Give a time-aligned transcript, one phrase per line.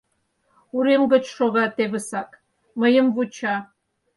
[0.75, 2.29] Урем гоч шога тевысак,
[2.79, 3.55] мыйым вуча